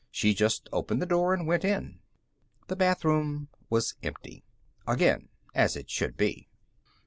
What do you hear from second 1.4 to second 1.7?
went